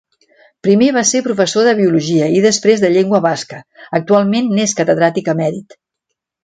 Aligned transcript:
Primer 0.67 0.87
va 0.95 1.03
ser 1.09 1.21
professor 1.27 1.67
de 1.69 1.75
biologia 1.81 2.31
i 2.39 2.41
després 2.47 2.83
de 2.87 2.93
llengua 2.97 3.23
basca, 3.29 3.63
actualment 4.01 4.53
n'és 4.57 4.79
catedràtic 4.83 5.35
emèrit. 5.37 5.83